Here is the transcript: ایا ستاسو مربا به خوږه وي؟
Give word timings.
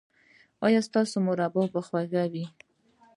ایا 0.65 0.81
ستاسو 0.87 1.15
مربا 1.27 1.63
به 1.73 1.81
خوږه 1.87 2.23
وي؟ 2.31 2.45